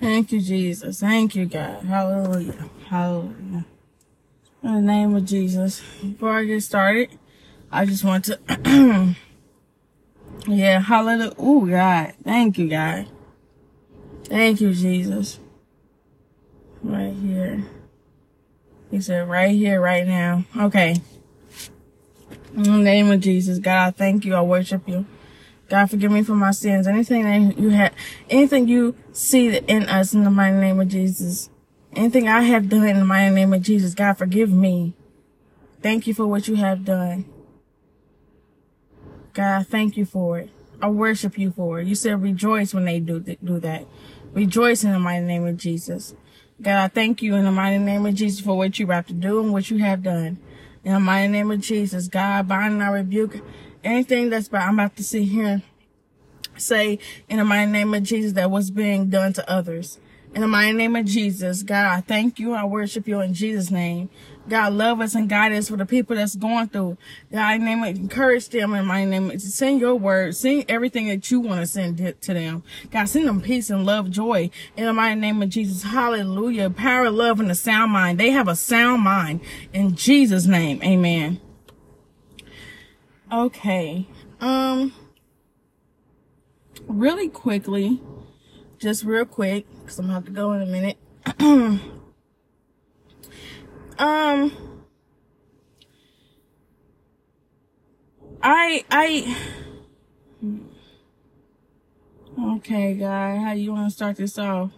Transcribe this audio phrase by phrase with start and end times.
[0.00, 1.00] Thank you, Jesus.
[1.00, 1.84] Thank you, God.
[1.84, 2.70] Hallelujah.
[2.86, 3.66] Hallelujah.
[4.62, 5.82] In the name of Jesus.
[6.02, 7.10] Before I get started,
[7.70, 8.38] I just want to,
[10.48, 11.34] yeah, hallelujah.
[11.36, 12.14] Oh, God.
[12.24, 13.08] Thank you, God.
[14.24, 15.38] Thank you, Jesus.
[16.82, 17.64] Right here.
[18.90, 20.44] He said, right here, right now.
[20.56, 20.96] Okay.
[22.54, 24.34] In the name of Jesus, God, I thank you.
[24.34, 25.04] I worship you.
[25.70, 26.88] God, forgive me for my sins.
[26.88, 27.94] Anything that you have,
[28.28, 31.48] anything you see in us in the mighty name of Jesus.
[31.94, 34.94] Anything I have done in the mighty name of Jesus, God, forgive me.
[35.80, 37.24] Thank you for what you have done.
[39.32, 40.50] God, thank you for it.
[40.82, 41.86] I worship you for it.
[41.86, 43.86] You said rejoice when they do, do that.
[44.32, 46.16] Rejoice in the mighty name of Jesus.
[46.60, 49.14] God, I thank you in the mighty name of Jesus for what you're about to
[49.14, 50.38] do and what you have done.
[50.82, 53.40] In the mighty name of Jesus, God, bind and I rebuke
[53.84, 55.62] anything that's about, I'm about to see here
[56.60, 59.98] say in the mighty name of Jesus that was being done to others.
[60.32, 62.52] In the mighty name of Jesus, God, I thank you.
[62.52, 64.10] I worship you in Jesus' name.
[64.48, 66.96] God, love us and guide us for the people that's going through.
[67.32, 69.36] God, name, encourage them in my name.
[69.40, 70.36] Send your word.
[70.36, 72.62] Send everything that you want to send to them.
[72.92, 75.82] God, send them peace and love, joy in the mighty name of Jesus.
[75.82, 76.70] Hallelujah.
[76.70, 78.20] Power, love, and a sound mind.
[78.20, 79.40] They have a sound mind
[79.72, 80.80] in Jesus' name.
[80.84, 81.40] Amen.
[83.32, 84.06] Okay.
[84.40, 84.92] Um,
[86.86, 88.00] really quickly,
[88.78, 90.96] just real quick, because I'm to have to go in a minute.
[93.98, 94.52] um,
[98.42, 99.36] I, I,
[102.56, 104.70] okay, guy, how you want to start this off?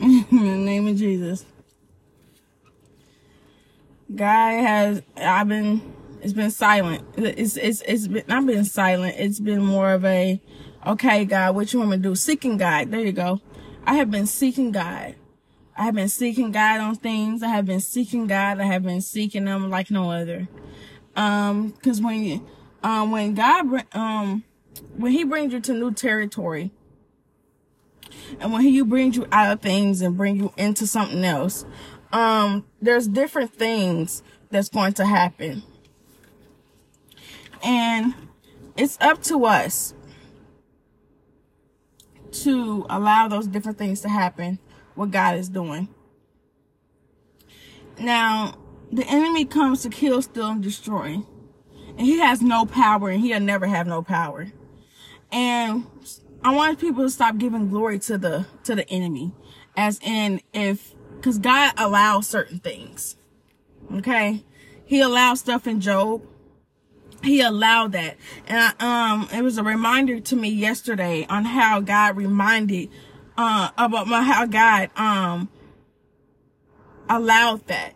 [0.00, 1.44] in the name of Jesus.
[4.14, 7.04] Guy has, I've been, it's been silent.
[7.16, 9.16] It's, it's, it's been, not been silent.
[9.18, 10.40] It's been more of a,
[10.86, 12.14] okay, God, what you want me to do?
[12.14, 12.90] Seeking God.
[12.90, 13.40] There you go.
[13.86, 15.14] I have been seeking God.
[15.76, 17.42] I have been seeking God on things.
[17.42, 18.60] I have been seeking God.
[18.60, 20.48] I have been seeking them like no other.
[21.14, 22.46] Um, cause when you,
[22.82, 24.44] um, when God, um,
[24.96, 26.70] when he brings you to new territory,
[28.40, 31.64] and when he brings you out of things and bring you into something else,
[32.12, 35.62] um, there's different things that's going to happen.
[37.62, 38.14] And
[38.76, 39.94] it's up to us
[42.42, 44.58] to allow those different things to happen,
[44.94, 45.88] what God is doing.
[47.98, 48.58] Now,
[48.92, 51.22] the enemy comes to kill, steal, and destroy.
[51.98, 54.52] And he has no power and he'll never have no power.
[55.32, 55.86] And
[56.44, 59.32] I want people to stop giving glory to the to the enemy.
[59.76, 63.16] As in if because God allows certain things.
[63.94, 64.44] Okay?
[64.84, 66.22] He allows stuff in Job
[67.26, 68.16] he allowed that.
[68.46, 72.90] And I, um, it was a reminder to me yesterday on how God reminded,
[73.36, 75.48] uh, about my, how God, um,
[77.08, 77.94] allowed that.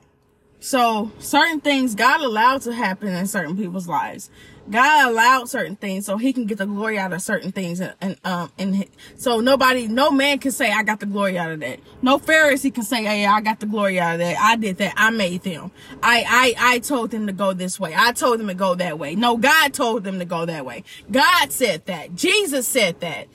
[0.60, 4.30] So certain things God allowed to happen in certain people's lives.
[4.70, 7.81] God allowed certain things so he can get the glory out of certain things.
[7.81, 8.86] And, and um, and
[9.16, 11.81] so nobody, no man can say, I got the glory out of that.
[12.03, 14.36] No Pharisee can say, Hey, I got the glory out of that.
[14.38, 14.94] I did that.
[14.97, 15.72] I made them.
[16.03, 16.25] I,
[16.58, 17.94] I, I told them to go this way.
[17.97, 19.16] I told them to go that way.
[19.16, 20.84] No, God told them to go that way.
[21.10, 22.14] God said that.
[22.14, 23.26] Jesus said that.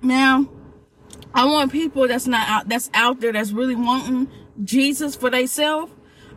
[0.00, 0.48] Now,
[1.34, 4.28] I want people that's not out, that's out there that's really wanting
[4.64, 5.92] Jesus for themselves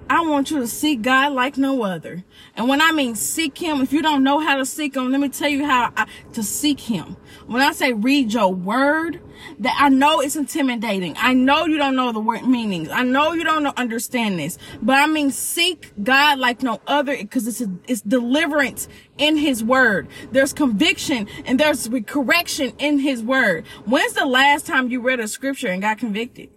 [0.09, 2.23] I want you to seek God like no other.
[2.55, 5.21] And when I mean seek Him, if you don't know how to seek Him, let
[5.21, 7.15] me tell you how I, to seek Him.
[7.45, 9.21] When I say read your word,
[9.59, 11.15] that I know it's intimidating.
[11.17, 12.89] I know you don't know the word meanings.
[12.89, 17.15] I know you don't know, understand this, but I mean seek God like no other
[17.15, 18.87] because it's a, it's deliverance
[19.17, 20.07] in His word.
[20.31, 23.65] There's conviction and there's correction in His word.
[23.85, 26.49] When's the last time you read a scripture and got convicted?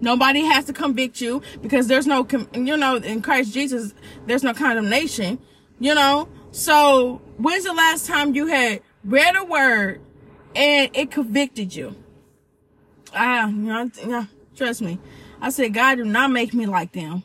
[0.00, 3.94] Nobody has to convict you because there's no, you know, in Christ Jesus,
[4.26, 5.38] there's no condemnation,
[5.78, 6.28] you know?
[6.52, 10.00] So when's the last time you had read a word
[10.54, 11.94] and it convicted you?
[13.14, 13.54] Ah, you
[14.06, 14.26] know,
[14.56, 14.98] trust me.
[15.40, 17.22] I said, God, do not make me like them.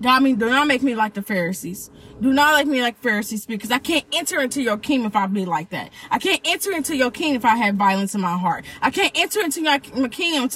[0.00, 1.90] God, I mean, do not make me like the Pharisees.
[2.20, 5.26] Do not make me like Pharisees because I can't enter into your kingdom if I
[5.26, 5.90] be like that.
[6.10, 8.64] I can't enter into your kingdom if I have violence in my heart.
[8.80, 10.48] I can't enter into your kingdom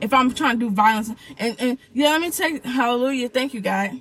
[0.00, 1.10] if I'm trying to do violence.
[1.38, 3.28] And, and yeah, let me take, hallelujah.
[3.28, 4.00] Thank you, God.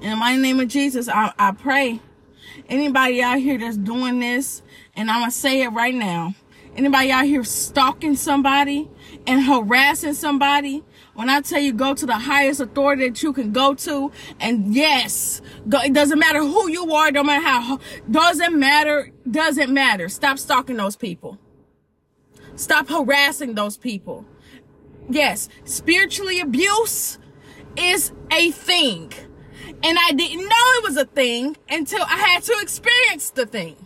[0.00, 2.00] In my name of Jesus, I, I pray
[2.68, 4.62] anybody out here that's doing this,
[4.96, 6.34] and I'm going to say it right now.
[6.76, 8.88] Anybody out here stalking somebody
[9.26, 10.84] and harassing somebody
[11.16, 14.74] when I tell you go to the highest authority that you can go to, and
[14.74, 17.80] yes, go, it doesn't matter who you are, don't matter how,
[18.10, 20.10] doesn't matter, doesn't matter.
[20.10, 21.38] Stop stalking those people.
[22.54, 24.26] Stop harassing those people.
[25.08, 27.18] Yes, spiritually abuse
[27.78, 29.12] is a thing.
[29.82, 33.76] And I didn't know it was a thing until I had to experience the thing.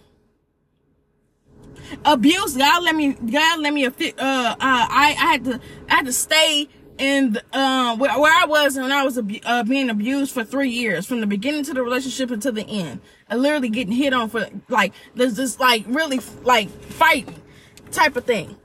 [2.05, 6.07] Abuse, God let me, God let me, uh, uh, I, I had to, I had
[6.07, 6.69] to stay
[7.01, 11.07] in, uh, where, where I was when I was uh, being abused for three years,
[11.07, 13.01] from the beginning to the relationship until the end.
[13.29, 17.41] and literally getting hit on for, like, there's this, like, really, like, fighting
[17.91, 18.57] type of thing.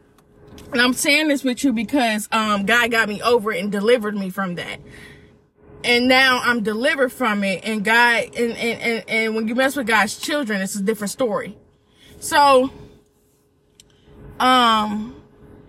[0.72, 4.16] And I'm saying this with you because, um, God got me over it and delivered
[4.16, 4.80] me from that
[5.86, 7.62] and now I'm delivered from it.
[7.64, 11.12] And God, and, and, and, and when you mess with God's children, it's a different
[11.12, 11.56] story.
[12.20, 12.72] So,
[14.40, 15.16] um,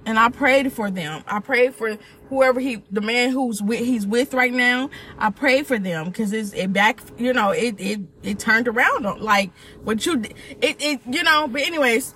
[0.06, 1.22] and I prayed for them.
[1.26, 1.98] I prayed for
[2.28, 4.88] whoever he, the man who's with, he's with right now.
[5.18, 9.04] I prayed for them because it's, it back, you know, it, it, it turned around
[9.04, 9.50] on, like
[9.82, 10.22] what you,
[10.62, 12.14] it, it, you know, but anyways,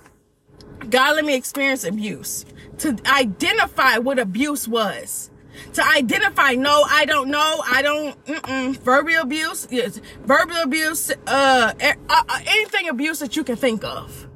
[0.89, 2.45] God let me experience abuse
[2.79, 5.29] to identify what abuse was
[5.73, 8.75] to identify no i don't know i don't mm-mm.
[8.77, 14.27] verbal abuse yes verbal abuse uh, uh, uh, anything abuse that you can think of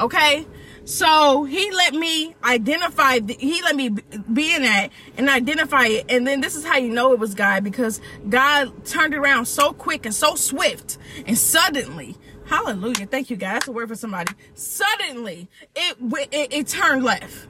[0.00, 0.46] okay
[0.86, 3.90] so he let me identify he let me
[4.32, 4.88] be in that
[5.18, 8.00] and identify it and then this is how you know it was god because
[8.30, 10.96] god turned around so quick and so swift
[11.26, 12.16] and suddenly
[12.46, 13.56] hallelujah thank you God.
[13.56, 15.96] that's a word for somebody suddenly it,
[16.32, 17.46] it, it turned left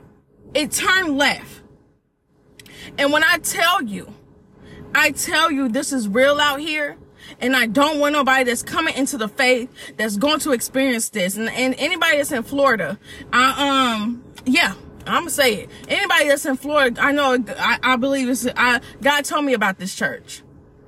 [0.55, 1.63] it turned left
[2.99, 4.13] and when I tell you,
[4.95, 6.97] I tell you this is real out here.
[7.41, 11.37] And I don't want nobody that's coming into the faith that's going to experience this.
[11.37, 12.99] And, and anybody that's in Florida,
[13.33, 14.75] I, um, yeah,
[15.07, 15.71] I'm gonna say it.
[15.89, 19.79] Anybody that's in Florida, I know, I, I believe it's, I, God told me about
[19.79, 20.43] this church.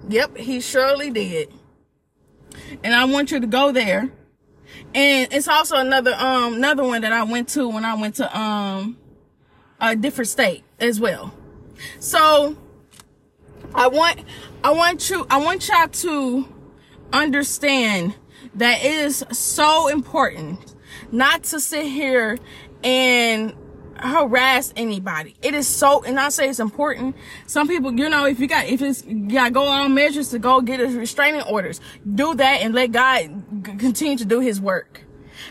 [0.08, 1.52] Yep, he surely did.
[2.82, 4.10] And I want you to go there.
[4.94, 8.38] And it's also another, um, another one that I went to when I went to,
[8.38, 8.96] um,
[9.80, 11.32] a different state as well.
[12.00, 12.56] So
[13.74, 14.20] I want
[14.64, 16.48] I want you I want y'all to
[17.12, 18.14] understand
[18.54, 20.74] that it is so important
[21.12, 22.38] not to sit here
[22.82, 23.54] and
[23.96, 25.34] harass anybody.
[25.42, 27.16] It is so, and I say it's important.
[27.46, 30.38] Some people, you know, if you got, if it's, you got go on measures to
[30.38, 31.80] go get his restraining orders,
[32.14, 33.28] do that and let God
[33.78, 35.02] continue to do his work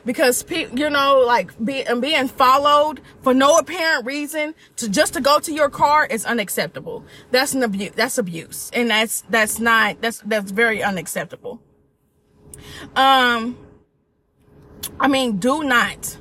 [0.06, 5.40] because you know like be, being followed for no apparent reason to just to go
[5.40, 7.04] to your car is unacceptable.
[7.32, 8.70] That's an abuse that's abuse.
[8.74, 11.62] And that's that's not that's that's very unacceptable.
[12.96, 13.58] Um
[15.00, 16.18] i mean do not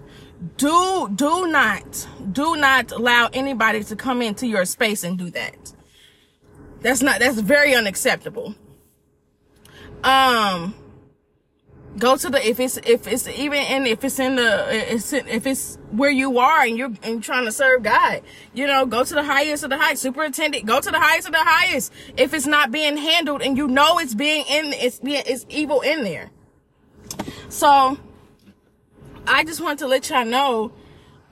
[0.56, 5.72] do do not do not allow anybody to come into your space and do that.
[6.80, 8.54] That's not that's very unacceptable.
[10.04, 10.74] Um
[11.98, 15.26] go to the if it's if it's even and if it's in the it's in,
[15.28, 18.22] if it's where you are and you're and trying to serve God,
[18.54, 20.66] you know, go to the highest of the high superintendent.
[20.66, 23.98] Go to the highest of the highest if it's not being handled and you know
[23.98, 26.30] it's being in it's being it's evil in there.
[27.48, 27.98] So
[29.26, 30.72] I just want to let y'all know,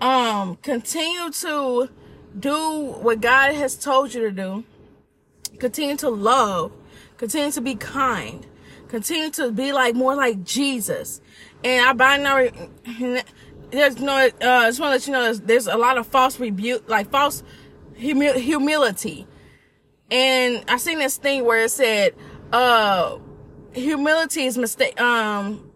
[0.00, 1.88] um, continue to
[2.38, 4.64] do what God has told you to do.
[5.58, 6.72] Continue to love.
[7.16, 8.44] Continue to be kind
[8.94, 11.20] Continue to be like more like Jesus.
[11.64, 12.48] And I now.
[13.72, 14.14] There's no.
[14.14, 16.88] Uh, I just want to let you know there's, there's a lot of false rebuke,
[16.88, 17.42] like false
[17.94, 19.26] humi- humility.
[20.12, 22.14] And I seen this thing where it said,
[22.52, 23.18] uh,
[23.72, 25.00] humility is mistake.
[25.00, 25.72] Um,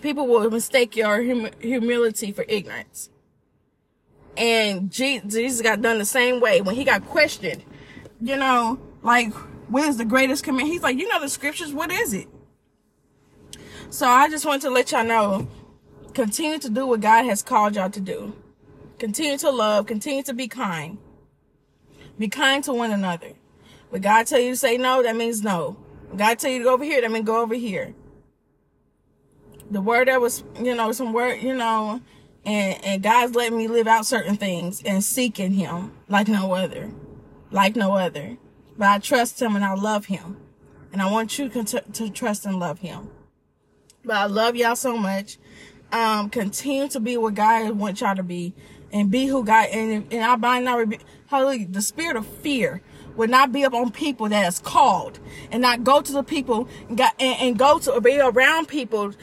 [0.00, 3.08] people will mistake your hum- humility for ignorance.
[4.36, 7.62] And Jesus got done the same way when he got questioned.
[8.20, 9.32] You know, like
[9.72, 10.68] what is the greatest command?
[10.68, 12.28] He's like, you know the scriptures, what is it?
[13.88, 15.48] So I just want to let y'all know,
[16.12, 18.36] continue to do what God has called y'all to do.
[18.98, 20.98] Continue to love, continue to be kind.
[22.18, 23.32] Be kind to one another.
[23.88, 25.78] When God tell you to say no, that means no.
[26.08, 27.94] When God tell you to go over here, that means go over here.
[29.70, 32.02] The word that was, you know, some word, you know,
[32.44, 36.90] and, and God's letting me live out certain things and seeking him like no other.
[37.50, 38.36] Like no other.
[38.76, 40.36] But I trust him and I love him.
[40.92, 43.10] And I want you to, to trust and love him.
[44.04, 45.38] But I love y'all so much.
[45.90, 48.54] Um, continue to be what God wants y'all to be
[48.92, 50.84] and be who God, and, and I bind now,
[51.26, 52.82] hallelujah, the spirit of fear
[53.16, 55.18] will not be up on people that is called
[55.50, 58.68] and not go to the people and, got, and, and go to or be around
[58.68, 59.14] people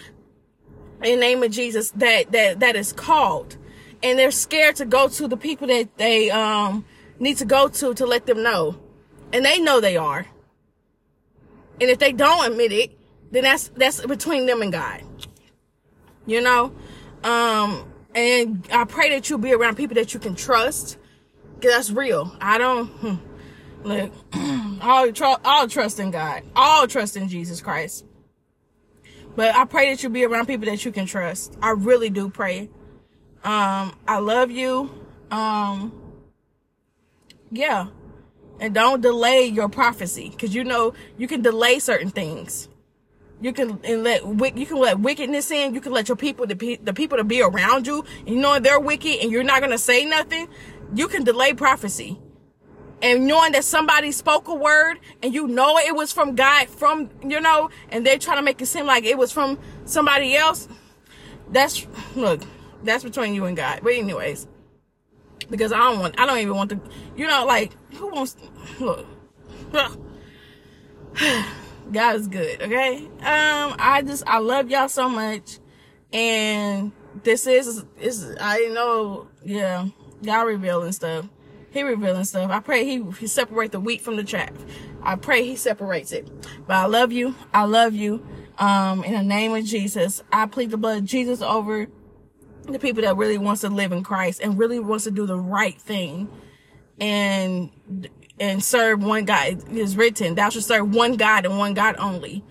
[1.04, 3.58] in the name of Jesus that, that, that is called.
[4.02, 6.86] And they're scared to go to the people that they, um,
[7.20, 8.80] need to go to to let them know
[9.34, 10.26] and they know they are.
[11.82, 12.98] And if they don't admit it,
[13.32, 15.04] then that's that's between them and God.
[16.26, 16.74] You know?
[17.24, 20.98] Um And I pray that you'll be around people that you can trust.
[21.62, 22.36] Cause that's real.
[22.40, 23.16] I don't, hmm,
[23.84, 24.12] look,
[24.82, 26.44] all, trust all trust in God.
[26.56, 28.06] All trust in Jesus Christ.
[29.36, 31.58] But I pray that you'll be around people that you can trust.
[31.62, 32.70] I really do pray.
[33.44, 34.90] Um, I love you.
[35.32, 35.94] Um,
[37.52, 37.88] yeah.
[38.60, 40.36] And don't delay your prophecy.
[40.38, 42.68] Cause you know, you can delay certain things.
[43.42, 44.26] You can and let
[44.58, 45.74] you can let wickedness in.
[45.74, 48.80] You can let your people, the, the people to be around you, you know they're
[48.80, 50.50] wicked, and you're not gonna say nothing.
[50.94, 52.20] You can delay prophecy,
[53.02, 57.10] and knowing that somebody spoke a word, and you know it was from God, from
[57.24, 60.68] you know, and they're trying to make it seem like it was from somebody else.
[61.50, 61.88] That's
[62.18, 62.42] look,
[62.84, 63.80] that's between you and God.
[63.84, 64.48] But anyways,
[65.50, 66.80] because I don't want, I don't even want to,
[67.16, 68.36] you know, like who wants
[68.80, 69.06] look.
[71.92, 72.98] God is good, okay?
[72.98, 75.60] Um, I just I love y'all so much.
[76.14, 76.92] And
[77.24, 79.88] this is is I know, yeah,
[80.24, 81.28] God revealing stuff.
[81.72, 82.52] He revealing stuff.
[82.52, 84.52] I pray he he separate the wheat from the chaff.
[85.02, 86.30] I pray he separates it.
[86.68, 87.36] But I love you.
[87.54, 88.26] I love you.
[88.58, 91.88] Um, in the name of Jesus, I plead the blood of Jesus over
[92.74, 95.38] the people that really wants to live in Christ and really wants to do the
[95.38, 96.30] right thing.
[97.00, 97.70] And
[98.40, 99.48] and serve one God.
[99.48, 102.44] It is written, thou shalt serve one God and one God only.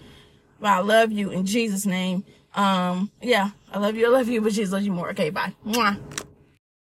[0.61, 2.25] But I love you in Jesus' name.
[2.55, 4.07] Um, yeah, I love you.
[4.07, 5.11] I love you, but Jesus loves you more.
[5.11, 5.55] Okay, bye.
[5.65, 5.99] Mwah.